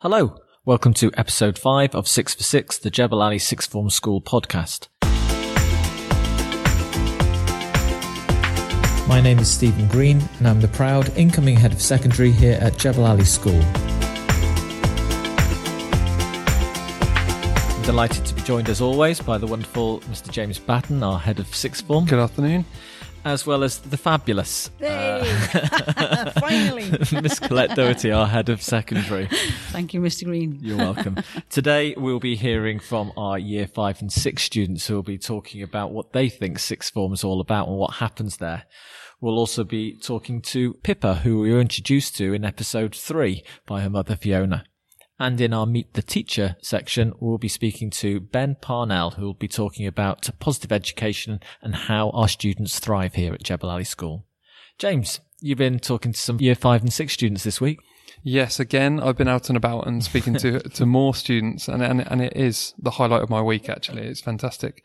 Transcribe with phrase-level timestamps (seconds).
[0.00, 0.36] Hello,
[0.66, 4.88] welcome to episode 5 of 6 for 6, the Jebel Ali Sixth Form School podcast.
[9.08, 12.76] My name is Stephen Green, and I'm the proud incoming head of secondary here at
[12.76, 13.60] Jebel Ali School.
[17.70, 20.30] I'm delighted to be joined as always by the wonderful Mr.
[20.30, 22.66] James Batten, our head of sixth form, Good afternoon.
[23.24, 26.32] As well as the fabulous uh, Hey!
[26.40, 26.90] Finally.
[27.22, 29.28] Miss Colette Doherty, our head of secondary.
[29.70, 30.24] Thank you, Mr.
[30.24, 30.58] Green.
[30.60, 31.16] You're welcome.
[31.50, 35.62] Today we'll be hearing from our year five and six students who will be talking
[35.62, 38.64] about what they think sixth form is all about and what happens there.
[39.20, 43.80] We'll also be talking to Pippa, who we were introduced to in episode three by
[43.80, 44.64] her mother Fiona.
[45.18, 49.34] And in our Meet the Teacher section, we'll be speaking to Ben Parnell, who will
[49.34, 54.26] be talking about positive education and how our students thrive here at Jebel Ali School.
[54.76, 57.78] James, you've been talking to some year five and six students this week.
[58.24, 62.00] Yes, again, I've been out and about and speaking to, to more students, and, and
[62.00, 63.68] and it is the highlight of my week.
[63.68, 64.84] Actually, it's fantastic.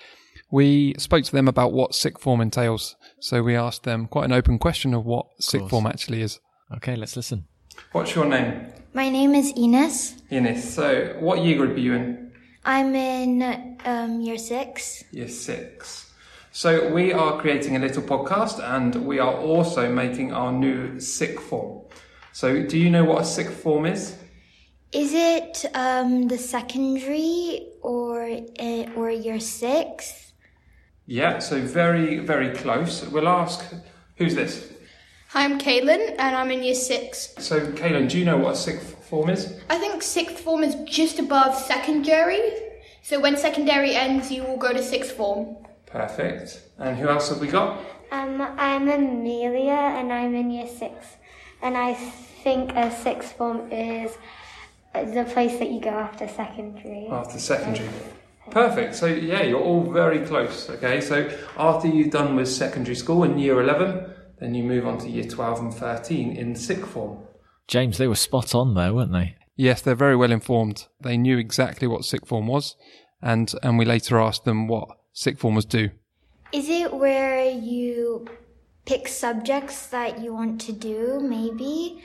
[0.52, 4.33] We spoke to them about what sixth form entails, so we asked them quite an
[4.33, 6.39] open question of what sixth form actually is.
[6.75, 7.45] Okay, let's listen.
[7.93, 8.67] What's your name?
[8.91, 10.15] My name is Ines.
[10.31, 10.73] Ines.
[10.73, 12.31] So, what year group are you in?
[12.65, 15.03] I'm in um, year six.
[15.11, 16.11] Year six.
[16.51, 21.45] So, we are creating a little podcast, and we are also making our new sixth
[21.45, 21.81] form.
[22.31, 24.17] So, do you know what a sixth form is?
[24.91, 28.23] Is it um, the secondary or
[28.59, 30.33] uh, or year six?
[31.05, 31.37] Yeah.
[31.37, 33.05] So, very very close.
[33.05, 33.63] We'll ask.
[34.15, 34.73] Who's this?
[35.33, 37.35] Hi, I'm Caitlin, and I'm in year six.
[37.38, 39.59] So, Kaylin, do you know what a sixth form is?
[39.69, 42.41] I think sixth form is just above secondary.
[43.03, 45.55] So when secondary ends, you will go to sixth form.
[45.86, 46.63] Perfect.
[46.80, 47.80] And who else have we got?
[48.11, 51.05] Um, I'm Amelia and I'm in year six.
[51.61, 54.17] And I think a sixth form is
[54.95, 57.08] the place that you go after secondary.
[57.08, 57.88] After secondary.
[58.49, 58.95] Perfect.
[58.95, 60.71] So, yeah, you're all very close.
[60.71, 61.02] Okay.
[61.02, 65.10] So, after you've done with secondary school in year 11, then you move on to
[65.10, 67.20] year 12 and 13 in sixth form.
[67.67, 69.36] James, they were spot on there, weren't they?
[69.55, 70.88] Yes, they're very well informed.
[71.02, 72.76] They knew exactly what sixth form was,
[73.22, 75.89] and, and we later asked them what sixth formers do.
[76.52, 78.26] Is it where you
[78.86, 82.02] pick subjects that you want to do, maybe?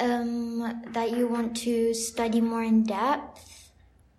[0.00, 3.51] Um, that you want to study more in depth?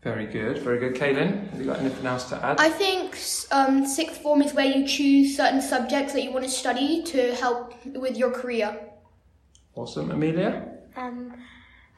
[0.04, 0.58] Very good.
[0.60, 0.96] Very good.
[0.96, 2.60] Kaylin, have you got anything else to add?
[2.60, 3.18] I think
[3.52, 7.34] um, sixth form is where you choose certain subjects that you want to study to
[7.36, 8.78] help with your career.
[9.76, 10.12] awesome.
[10.12, 10.68] Amelia?
[10.98, 11.34] Um,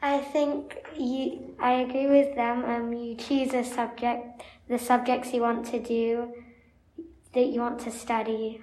[0.02, 1.56] I think you.
[1.58, 2.64] I agree with them.
[2.64, 6.32] Um, you choose a subject, the subjects you want to do,
[7.34, 8.62] that you want to study.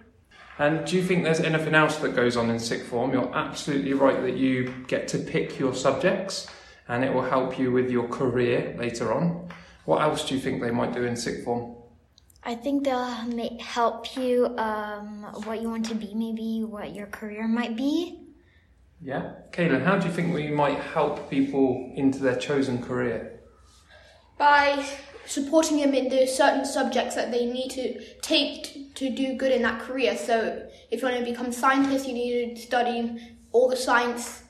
[0.57, 3.11] And do you think there's anything else that goes on in sixth form?
[3.11, 6.47] You're absolutely right that you get to pick your subjects
[6.93, 9.49] and it will help you with your career later on.
[9.85, 11.75] What else do you think they might do in sixth form?
[12.43, 17.07] I think they'll ma- help you um, what you want to be, maybe what your
[17.07, 18.19] career might be.
[19.01, 19.33] Yeah.
[19.51, 23.39] Kaylin, how do you think we might help people into their chosen career?
[24.37, 24.85] By
[25.25, 27.87] supporting them in the certain subjects that they need to
[28.21, 30.15] take t- to do good in that career.
[30.15, 34.43] So if you want to become a scientist, you need to study all the science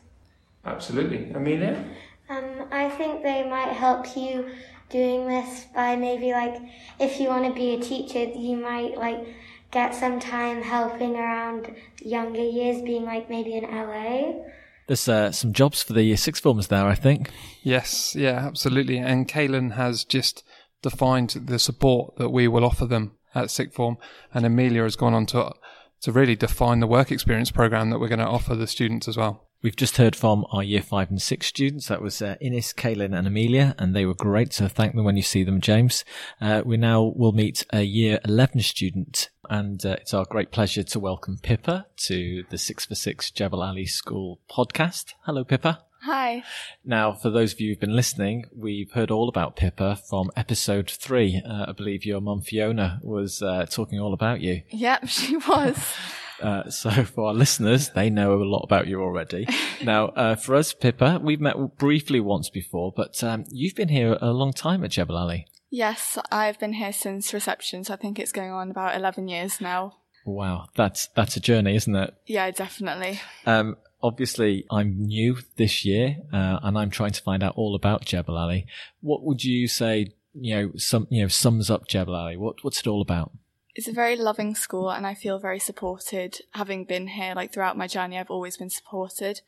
[0.66, 1.32] Absolutely.
[1.32, 1.84] Amelia?
[2.30, 4.50] Um, I think they might help you
[4.90, 6.62] doing this by maybe like
[7.00, 9.26] if you want to be a teacher, you might like
[9.72, 14.44] get some time helping around younger years, being like maybe in LA.
[14.88, 17.30] There's uh, some jobs for the year six formers there, I think.
[17.64, 18.98] Yes, yeah, absolutely.
[18.98, 20.44] And Kaylin has just
[20.82, 23.98] defined the support that we will offer them at sixth form,
[24.34, 25.54] and Amelia has gone on to
[26.02, 29.16] to really define the work experience program that we're going to offer the students as
[29.16, 29.48] well.
[29.64, 31.88] We've just heard from our year five and six students.
[31.88, 34.52] That was uh, Ines, Kaylin, and Amelia, and they were great.
[34.52, 36.04] So thank them when you see them, James.
[36.42, 40.84] Uh, we now will meet a year 11 student, and uh, it's our great pleasure
[40.84, 45.14] to welcome Pippa to the Six for Six Jebel Ali School podcast.
[45.22, 45.86] Hello, Pippa.
[46.02, 46.44] Hi.
[46.84, 50.90] Now, for those of you who've been listening, we've heard all about Pippa from episode
[50.90, 51.42] three.
[51.42, 54.64] Uh, I believe your mum Fiona was uh, talking all about you.
[54.72, 55.78] Yep, she was.
[56.42, 59.48] Uh, so for our listeners, they know a lot about you already.
[59.84, 64.18] now, uh, for us, Pippa, we've met briefly once before, but um, you've been here
[64.22, 65.46] a long time at Jebel Ali.
[65.70, 69.60] yes, I've been here since reception, so I think it's going on about 11 years
[69.60, 69.96] now.
[70.26, 72.14] Wow, that's that's a journey, isn't it?
[72.26, 73.20] Yeah, definitely.
[73.46, 78.06] Um, obviously, I'm new this year, uh, and I'm trying to find out all about
[78.06, 78.66] Jebel Ali.
[79.02, 80.14] What would you say?
[80.34, 82.38] You know, some you know sums up Jebel Ali.
[82.38, 83.32] What what's it all about?
[83.76, 86.40] It's a very loving school, and I feel very supported.
[86.52, 89.42] Having been here, like throughout my journey, I've always been supported,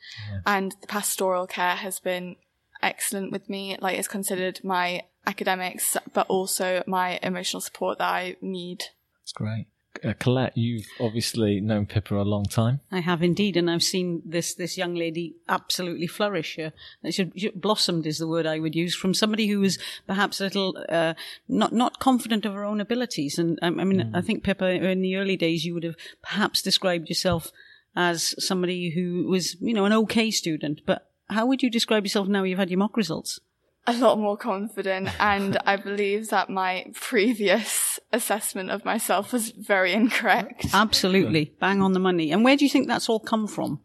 [0.46, 2.36] and the pastoral care has been
[2.82, 3.78] excellent with me.
[3.80, 8.86] Like it's considered my academics, but also my emotional support that I need.
[9.22, 9.68] That's great.
[10.06, 12.80] Uh, Colette, you've obviously known Pippa a long time.
[12.92, 16.60] I have indeed, and I've seen this this young lady absolutely flourish.
[16.60, 16.70] Uh,
[17.10, 20.44] she, she blossomed is the word I would use from somebody who was perhaps a
[20.46, 21.16] little uh,
[21.48, 23.40] not not confident of her own abilities.
[23.40, 24.16] And um, I mean, mm.
[24.16, 27.52] I think Pippa, in the early days, you would have perhaps described yourself
[27.96, 30.82] as somebody who was, you know, an okay student.
[30.86, 33.40] But how would you describe yourself now you've had your mock results?
[33.88, 39.94] a lot more confident and I believe that my previous assessment of myself was very
[39.94, 40.68] incorrect.
[40.74, 41.54] Absolutely.
[41.60, 42.32] Bang on the money.
[42.32, 43.82] And where do you think that's all come from?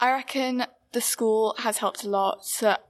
[0.00, 2.46] I reckon the school has helped a lot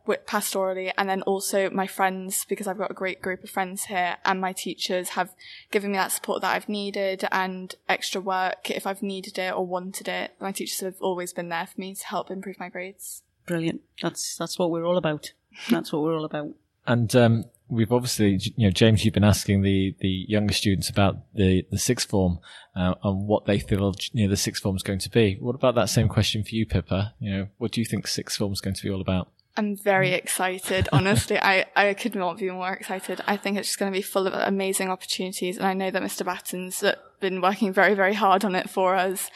[0.07, 3.85] with pastorally and then also my friends because I've got a great group of friends
[3.85, 5.35] here and my teachers have
[5.71, 9.67] given me that support that I've needed and extra work if I've needed it or
[9.67, 10.35] wanted it.
[10.39, 13.23] My teachers have always been there for me to help improve my grades.
[13.47, 13.81] Brilliant.
[14.03, 15.33] That's that's what we're all about.
[15.71, 16.55] That's what we're all about.
[16.87, 21.19] And um, we've obviously, you know, James, you've been asking the, the younger students about
[21.35, 22.39] the, the sixth form
[22.77, 25.37] uh, and what they feel you know, the sixth form is going to be.
[25.41, 27.15] What about that same question for you, Pippa?
[27.19, 29.29] You know, what do you think sixth form is going to be all about?
[29.57, 30.89] I'm very excited.
[30.93, 33.21] Honestly, I, I could not be more excited.
[33.27, 35.57] I think it's just going to be full of amazing opportunities.
[35.57, 36.25] And I know that Mr.
[36.25, 36.83] Batten's
[37.21, 39.31] been working very, very hard on it for us.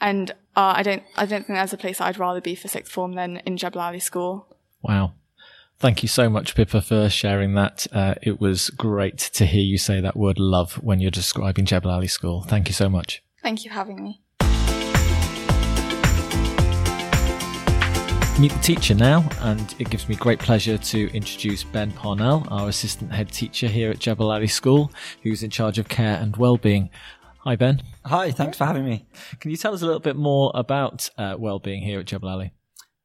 [0.00, 2.92] And uh, I don't, I don't think there's a place I'd rather be for sixth
[2.92, 4.56] form than in Jebel Ali School.
[4.80, 5.14] Wow.
[5.80, 7.86] Thank you so much, Pippa, for sharing that.
[7.92, 11.88] Uh, it was great to hear you say that word love when you're describing Jebel
[11.88, 12.42] Ali School.
[12.42, 13.22] Thank you so much.
[13.44, 14.20] Thank you for having me.
[18.40, 22.68] Meet the teacher now, and it gives me great pleasure to introduce Ben Parnell, our
[22.68, 24.90] assistant head teacher here at Jebel Ali School,
[25.22, 26.90] who's in charge of care and well-being.
[27.44, 27.82] Hi, Ben.
[28.04, 29.06] Hi, thanks for having me.
[29.38, 32.52] Can you tell us a little bit more about uh, well-being here at Jebel Ali?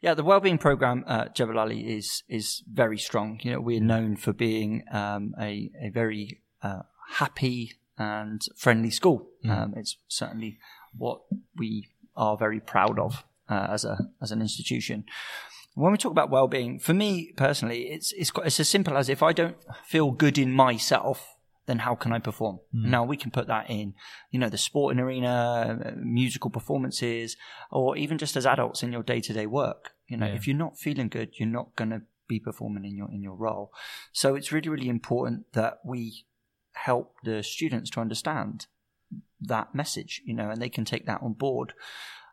[0.04, 3.40] Yeah, the wellbeing program at Jebel Ali is is very strong.
[3.42, 6.82] You know, we're known for being um, a a very uh,
[7.14, 9.30] happy and friendly school.
[9.46, 9.50] Mm.
[9.50, 10.60] Um, it's certainly
[10.98, 11.22] what
[11.56, 15.06] we are very proud of uh, as a as an institution.
[15.76, 19.08] When we talk about well-being, for me personally, it's it's quite, it's as simple as
[19.08, 19.56] if I don't
[19.86, 22.60] feel good in myself, then how can I perform?
[22.76, 22.86] Mm.
[22.90, 23.94] Now we can put that in,
[24.32, 27.38] you know, the sporting arena, musical performances,
[27.72, 29.93] or even just as adults in your day to day work.
[30.08, 30.36] You know, yeah.
[30.36, 33.36] if you're not feeling good, you're not going to be performing in your in your
[33.36, 33.72] role.
[34.12, 36.26] So it's really really important that we
[36.74, 38.68] help the students to understand
[39.40, 41.74] that message, you know, and they can take that on board.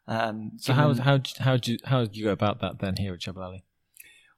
[0.06, 3.14] Um, so how how how do you, how do you go about that then here
[3.14, 3.64] at Jebel Ali?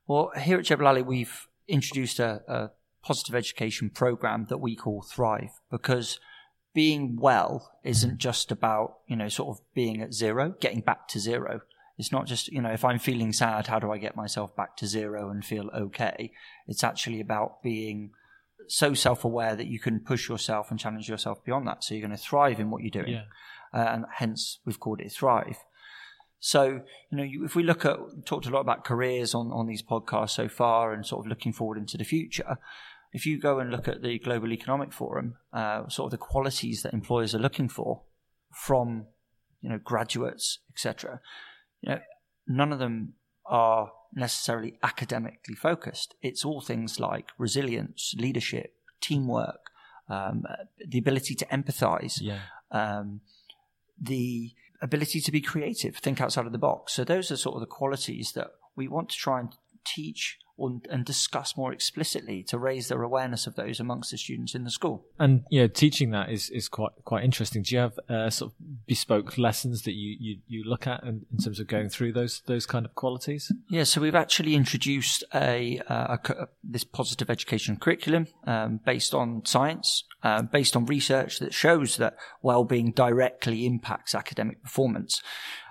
[0.06, 2.70] Well, here at Jebel Ali, we've introduced a, a
[3.02, 6.18] positive education program that we call Thrive because
[6.74, 11.18] being well isn't just about, you know, sort of being at zero, getting back to
[11.18, 11.60] zero.
[11.98, 14.76] It's not just, you know, if I'm feeling sad, how do I get myself back
[14.78, 16.32] to zero and feel okay?
[16.66, 18.10] It's actually about being
[18.68, 21.84] so self aware that you can push yourself and challenge yourself beyond that.
[21.84, 23.14] So you're going to thrive in what you're doing.
[23.14, 23.24] Yeah.
[23.74, 25.58] Uh, and hence we've called it Thrive.
[26.40, 29.66] So, you know, you, if we look at, talked a lot about careers on, on
[29.66, 32.58] these podcasts so far and sort of looking forward into the future
[33.12, 36.82] if you go and look at the Global Economic Forum, uh, sort of the qualities
[36.82, 38.02] that employers are looking for
[38.50, 39.06] from
[39.60, 41.20] you know graduates, etc.,
[41.82, 42.00] you know,
[42.46, 43.14] none of them
[43.46, 46.14] are necessarily academically focused.
[46.22, 49.70] It's all things like resilience, leadership, teamwork,
[50.08, 50.44] um,
[50.86, 52.40] the ability to empathize, yeah.
[52.70, 53.20] um,
[54.00, 56.92] the ability to be creative, think outside of the box.
[56.92, 60.86] So those are sort of the qualities that we want to try and teach and,
[60.90, 64.70] and discuss more explicitly to raise their awareness of those amongst the students in the
[64.70, 65.04] school.
[65.18, 67.62] And you know, teaching that is, is quite quite interesting.
[67.62, 71.26] Do you have uh, sort of bespoke lessons that you, you, you look at in,
[71.32, 73.52] in, terms of going through those those kind of qualities?
[73.68, 79.14] Yeah, so we've actually introduced a, uh, a, a this positive education curriculum um, based
[79.14, 85.22] on science, uh, based on research that shows that well-being directly impacts academic performance.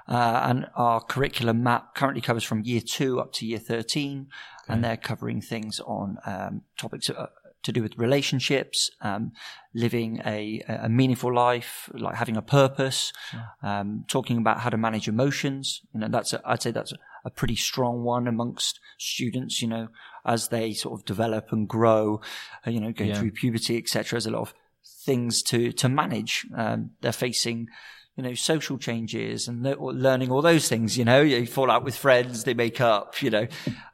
[0.08, 4.28] Uh, and our curriculum map currently covers from year two up to year 13
[4.68, 7.28] and they're covering things on um, topics uh,
[7.64, 9.32] to do with relationships, um,
[9.74, 13.14] living a, a, meaningful life, like having a purpose,
[13.62, 15.82] um, talking about how to manage emotions.
[15.94, 19.62] You know, that's a, I'd say that's a, a, pretty strong one amongst students.
[19.62, 19.88] You know,
[20.26, 22.22] as they sort of develop and grow,
[22.66, 23.20] uh, you know, going yeah.
[23.20, 24.12] through puberty, etc.
[24.12, 24.54] There's a lot of
[24.84, 26.48] things to to manage.
[26.56, 27.68] Um, they're facing
[28.16, 31.96] you know, social changes and learning all those things, you know, you fall out with
[31.96, 33.48] friends, they make up, you know,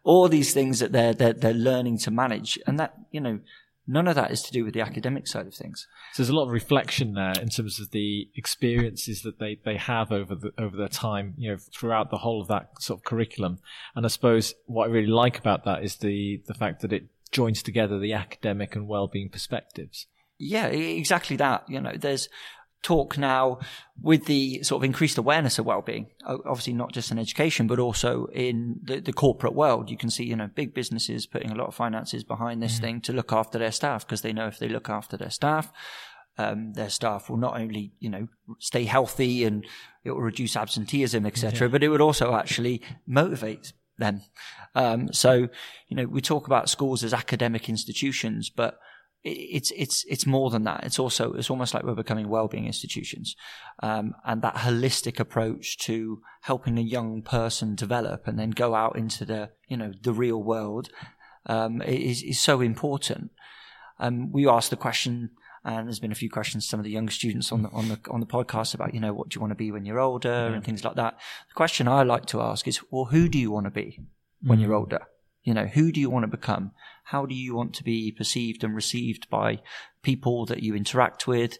[0.03, 2.57] all these things that they're, they're, they're learning to manage.
[2.65, 3.39] And that, you know,
[3.87, 5.87] none of that is to do with the academic side of things.
[6.13, 9.77] So there's a lot of reflection there in terms of the experiences that they, they
[9.77, 13.03] have over the over their time, you know, throughout the whole of that sort of
[13.03, 13.59] curriculum.
[13.95, 17.05] And I suppose what I really like about that is the the fact that it
[17.31, 20.07] joins together the academic and well-being perspectives.
[20.39, 21.65] Yeah, exactly that.
[21.69, 22.29] You know, there's
[22.83, 23.59] talk now
[24.01, 28.27] with the sort of increased awareness of well-being obviously not just in education but also
[28.27, 31.67] in the, the, corporate world you can see you know big businesses putting a lot
[31.67, 32.81] of finances behind this mm.
[32.81, 35.71] thing to look after their staff because they know if they look after their staff
[36.37, 38.27] um, their staff will not only you know
[38.59, 39.65] stay healthy and
[40.03, 41.71] it will reduce absenteeism etc yeah.
[41.71, 44.21] but it would also actually motivate them
[44.75, 45.47] um, so
[45.87, 48.77] you know we talk about schools as academic institutions but
[49.23, 50.83] it's it's it's more than that.
[50.83, 53.35] It's also it's almost like we're becoming well-being institutions,
[53.83, 58.95] um, and that holistic approach to helping a young person develop and then go out
[58.95, 60.89] into the you know the real world
[61.47, 63.31] um, is is so important.
[63.99, 65.31] Um, we asked the question,
[65.65, 67.89] and there's been a few questions to some of the young students on the on
[67.89, 69.99] the on the podcast about you know what do you want to be when you're
[69.99, 71.17] older and things like that.
[71.49, 73.99] The question I like to ask is, well, who do you want to be
[74.41, 74.61] when mm.
[74.61, 75.07] you're older?
[75.43, 76.71] You know, who do you want to become?
[77.07, 79.59] How do you want to be perceived and received by
[80.01, 81.57] people that you interact with?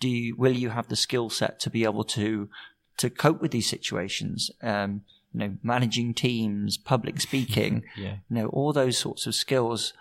[0.00, 2.48] Do you, will you have the skill set to be able to
[2.96, 4.50] to cope with these situations?
[4.60, 5.02] Um,
[5.32, 8.16] you know, managing teams, public speaking, yeah.
[8.28, 9.92] you know, all those sorts of skills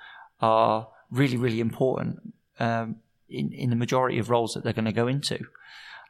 [0.41, 2.95] are really, really important um,
[3.29, 5.45] in in the majority of roles that they're going to go into.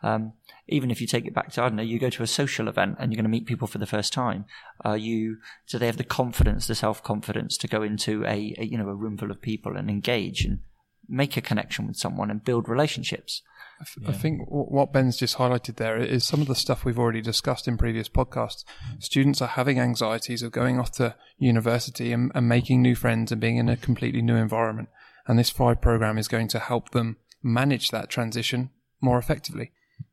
[0.02, 0.34] Um,
[0.68, 2.68] even if you take it back to I don't know, you go to a social
[2.68, 4.46] event and you're going to meet people for the first time.
[4.86, 8.66] Uh, you so they have the confidence, the self confidence to go into a, a,
[8.66, 10.60] you know a room full of people and engage and
[11.08, 13.42] make a connection with someone and build relationships.
[13.80, 14.10] I, yeah.
[14.10, 17.68] I think what Ben's just highlighted there is some of the stuff we've already discussed
[17.68, 18.64] in previous podcasts.
[19.00, 23.40] Students are having anxieties of going off to university and, and making new friends and
[23.40, 24.90] being in a completely new environment.
[25.28, 29.72] And this Thrive program is going to help them manage that transition more effectively.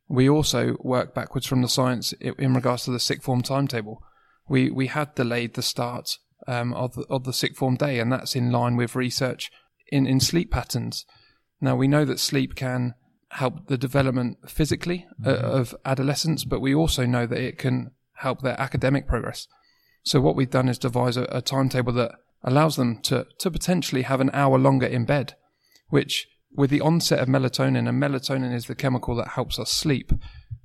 [0.09, 4.03] We also work backwards from the science in regards to the sixth form timetable.
[4.49, 8.13] We we had delayed the start um, of the, of the sixth form day, and
[8.13, 9.51] that's in line with research
[9.91, 11.07] in in sleep patterns.
[11.61, 12.95] Now we know that sleep can
[13.31, 15.45] help the development physically uh, mm-hmm.
[15.45, 19.49] of adolescents, but we also know that it can help their academic progress.
[20.05, 24.03] So what we've done is devise a, a timetable that allows them to to potentially
[24.03, 25.35] have an hour longer in bed,
[25.89, 30.13] which with the onset of melatonin, and melatonin is the chemical that helps us sleep,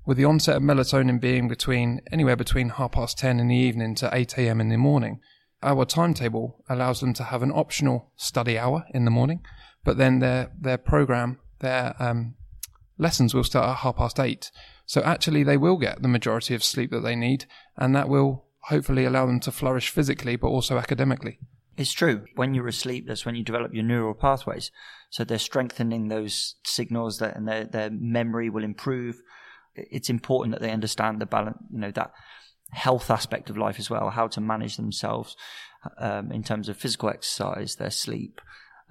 [0.06, 3.96] with the onset of melatonin being between anywhere between half past 10 in the evening
[3.96, 4.62] to 8 a.m.
[4.62, 5.20] in the morning,
[5.62, 9.42] our timetable allows them to have an optional study hour in the morning,
[9.84, 12.36] but then their, their program, their um,
[12.98, 14.52] lessons will start at half past 8.
[14.86, 17.46] So actually, they will get the majority of sleep that they need,
[17.78, 21.40] and that will hopefully allow them to flourish physically but also academically.
[21.80, 22.26] It's true.
[22.36, 24.70] When you're asleep, that's when you develop your neural pathways.
[25.12, 29.22] So they're strengthening those signals that, and their, their memory will improve.
[29.76, 32.12] It's important that they understand the balance, you know, that
[32.72, 35.38] health aspect of life as well, how to manage themselves
[36.00, 38.42] um, in terms of physical exercise, their sleep,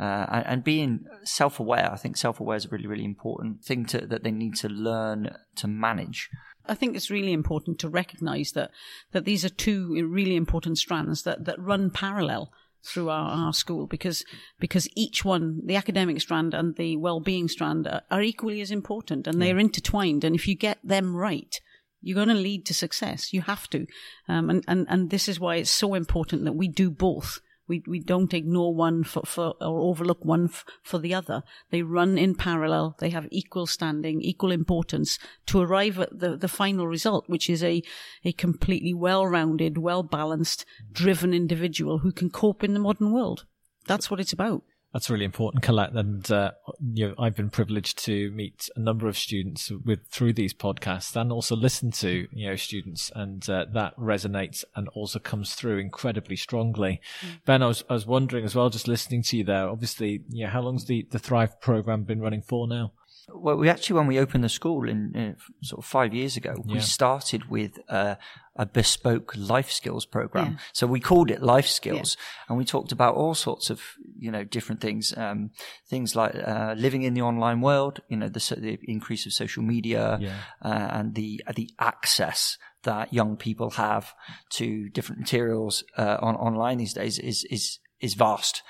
[0.00, 1.90] uh, and, and, being self-aware.
[1.92, 5.36] I think self-aware is a really, really important thing to, that they need to learn
[5.56, 6.30] to manage.
[6.64, 8.70] I think it's really important to recognise that
[9.12, 12.50] that these are two really important strands that, that run parallel
[12.84, 14.24] through our, our school because
[14.58, 19.26] because each one, the academic strand and the well-being strand, are, are equally as important
[19.26, 20.24] and they're intertwined.
[20.24, 21.60] And if you get them right,
[22.00, 23.32] you're going to lead to success.
[23.32, 23.86] You have to,
[24.28, 27.82] um, and and and this is why it's so important that we do both we,
[27.86, 31.42] we don't ignore one for, for or overlook one f- for the other.
[31.70, 32.96] They run in parallel.
[32.98, 37.62] They have equal standing, equal importance to arrive at the, the final result, which is
[37.62, 37.82] a,
[38.24, 43.44] a completely well-rounded, well-balanced, driven individual who can cope in the modern world.
[43.86, 44.62] That's what it's about.
[44.92, 45.92] That's really important, Colette.
[45.92, 46.52] And uh,
[46.94, 51.14] you know, I've been privileged to meet a number of students with through these podcasts,
[51.14, 55.78] and also listen to you know students, and uh, that resonates and also comes through
[55.78, 57.02] incredibly strongly.
[57.20, 57.44] Mm.
[57.44, 59.68] Ben, I was I was wondering as well, just listening to you there.
[59.68, 62.92] Obviously, yeah, how long's the the Thrive program been running for now?
[63.30, 66.54] Well, we actually, when we opened the school in uh, sort of five years ago,
[66.64, 66.74] yeah.
[66.74, 68.14] we started with uh,
[68.56, 70.52] a bespoke life skills program.
[70.52, 70.58] Yeah.
[70.72, 72.44] So we called it life skills yeah.
[72.48, 73.82] and we talked about all sorts of,
[74.18, 75.50] you know, different things, um,
[75.88, 79.62] things like, uh, living in the online world, you know, the, the increase of social
[79.62, 80.18] media,
[80.62, 84.14] uh, and the, the access that young people have
[84.50, 88.62] to different materials, uh, on online these days is, is, is vast.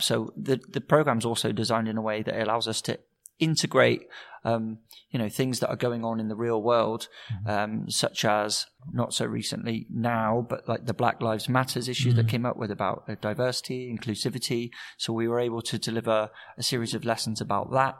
[0.00, 2.98] So the, the program's also designed in a way that allows us to
[3.40, 4.06] integrate
[4.44, 4.78] um,
[5.10, 7.08] you know things that are going on in the real world,
[7.46, 12.28] um, such as not so recently now, but like the Black Lives Matters issue that
[12.28, 14.70] came up with about uh, diversity, inclusivity.
[14.96, 17.98] So we were able to deliver a series of lessons about that,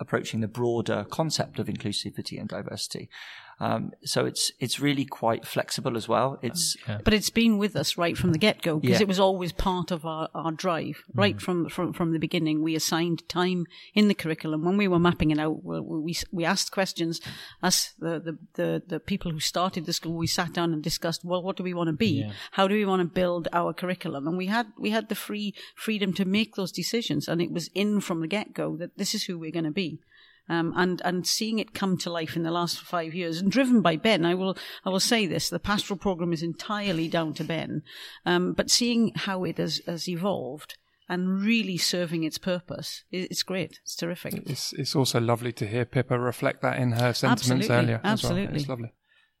[0.00, 3.10] approaching the broader concept of inclusivity and diversity.
[3.62, 6.38] Um, so it's it's really quite flexible as well.
[6.42, 9.04] It's But it's been with us right from the get go because Yeah.
[9.06, 10.96] it was always part of our, our drive.
[11.14, 13.60] Right from, from from the beginning, we assigned time
[13.94, 15.56] in the curriculum when we were mapping it out.
[15.64, 17.20] We we, we asked questions.
[17.68, 21.24] Us the, the the the people who started the school, we sat down and discussed.
[21.24, 22.14] Well, what do we want to be?
[22.58, 24.26] How do we want to build our curriculum?
[24.28, 27.70] And we had we had the free freedom to make those decisions, and it was
[27.74, 30.00] in from the get go that this is who we're going to be.
[30.48, 33.80] Um, and and seeing it come to life in the last five years, and driven
[33.80, 37.44] by Ben, I will I will say this: the pastoral program is entirely down to
[37.44, 37.82] Ben,
[38.26, 40.76] um, but seeing how it has, has evolved
[41.08, 43.78] and really serving its purpose, it's great.
[43.84, 44.34] It's terrific.
[44.46, 47.96] It's it's also lovely to hear Pippa reflect that in her sentiments Absolutely, earlier.
[47.96, 48.32] as well.
[48.32, 48.56] absolutely.
[48.56, 48.92] It's lovely.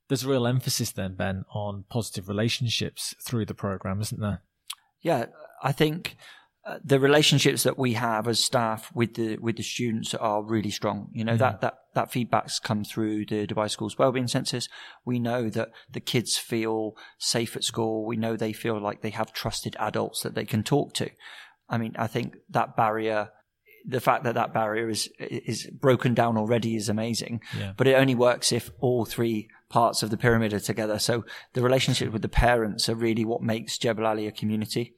[0.08, 4.42] There's a real emphasis then, Ben, on positive relationships through the program, isn't there?
[5.00, 5.26] yeah,
[5.62, 6.16] I think
[6.64, 10.70] uh, the relationships that we have as staff with the with the students are really
[10.70, 11.08] strong.
[11.12, 14.68] You know that that that feedback's come through the Dubai Schools Wellbeing Census.
[15.04, 18.06] We know that the kids feel safe at school.
[18.06, 21.10] We know they feel like they have trusted adults that they can talk to.
[21.68, 23.30] I mean, I think that barrier.
[23.84, 27.72] The fact that that barrier is is broken down already is amazing, Yeah.
[27.76, 31.00] but it only works if all three parts of the pyramid are together.
[31.00, 34.94] So the relationship with the parents are really what makes Jebel Ali a community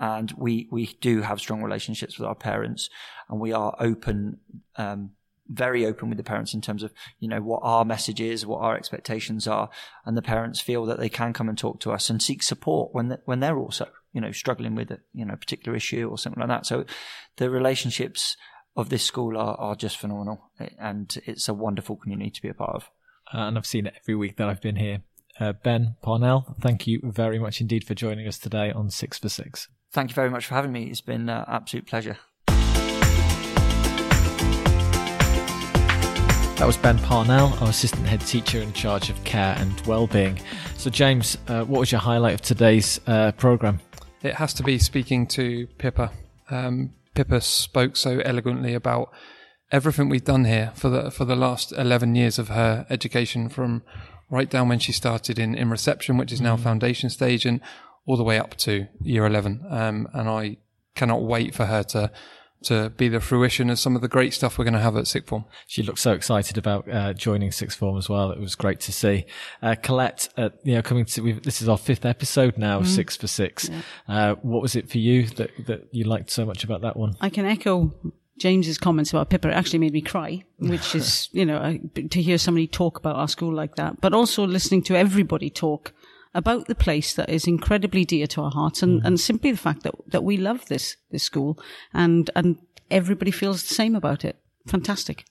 [0.00, 2.88] and we we do have strong relationships with our parents,
[3.28, 4.38] and we are open,
[4.76, 5.10] um,
[5.46, 8.62] very open with the parents in terms of you know what our message is, what
[8.62, 9.68] our expectations are,
[10.06, 12.94] and the parents feel that they can come and talk to us and seek support
[12.94, 16.16] when they, when they're also you know struggling with a you know particular issue or
[16.16, 16.66] something like that.
[16.66, 16.86] So
[17.36, 18.36] the relationships
[18.76, 22.54] of this school are, are just phenomenal, and it's a wonderful community to be a
[22.54, 22.90] part of.
[23.32, 25.02] Uh, and I've seen it every week that I've been here.
[25.38, 29.28] Uh, ben Parnell, thank you very much indeed for joining us today on Six for
[29.28, 29.68] Six.
[29.92, 30.84] Thank you very much for having me.
[30.84, 32.16] It's been an absolute pleasure.
[36.56, 40.38] That was Ben Parnell, our assistant head teacher in charge of care and well-being.
[40.76, 43.80] So, James, uh, what was your highlight of today's uh, program?
[44.22, 46.12] It has to be speaking to Pippa.
[46.50, 49.10] Um, Pippa spoke so eloquently about
[49.72, 53.82] everything we've done here for the for the last eleven years of her education, from
[54.30, 57.60] right down when she started in, in reception, which is now foundation stage, and
[58.06, 59.64] all the way up to year eleven.
[59.68, 60.56] Um, and I
[60.94, 62.10] cannot wait for her to
[62.62, 65.06] to be the fruition of some of the great stuff we're going to have at
[65.06, 65.46] Sixth Form.
[65.66, 68.32] She looked so excited about uh, joining Sixth Form as well.
[68.32, 69.24] It was great to see.
[69.62, 72.86] Uh, Colette, uh, you know, coming to we've, this is our fifth episode now, of
[72.88, 73.70] Six for Six.
[74.06, 77.14] Uh, what was it for you that that you liked so much about that one?
[77.22, 77.94] I can echo
[78.38, 79.48] James's comments about Pippa.
[79.48, 83.16] It actually made me cry, which is, you know, I- to hear somebody talk about
[83.16, 85.94] our school like that, but also listening to everybody talk
[86.34, 89.82] about the place that is incredibly dear to our hearts and, and simply the fact
[89.82, 91.58] that, that we love this, this school
[91.92, 92.56] and, and
[92.90, 94.36] everybody feels the same about it.
[94.66, 95.24] Fantastic.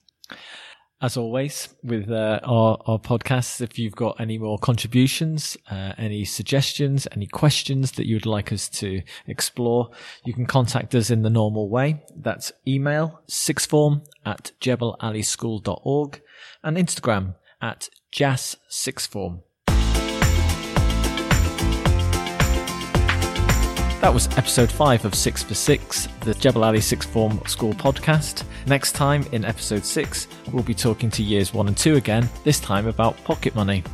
[1.02, 6.26] As always, with uh, our, our podcasts, if you've got any more contributions, uh, any
[6.26, 9.88] suggestions, any questions that you'd like us to explore,
[10.26, 12.04] you can contact us in the normal way.
[12.14, 16.20] That's email sixform at jebelalischool.org
[16.62, 19.40] and Instagram at jassixthform.
[24.00, 28.44] That was episode 5 of 6 for 6, the Jebel Ali Sixth Form School podcast.
[28.66, 32.58] Next time, in episode 6, we'll be talking to years 1 and 2 again, this
[32.60, 33.84] time about pocket money.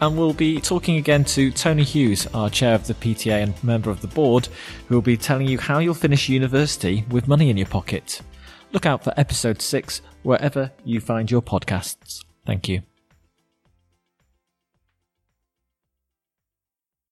[0.00, 3.88] And we'll be talking again to Tony Hughes, our chair of the PTA and member
[3.88, 4.48] of the board,
[4.88, 8.20] who will be telling you how you'll finish university with money in your pocket.
[8.72, 12.24] Look out for episode 6 wherever you find your podcasts.
[12.44, 12.82] Thank you.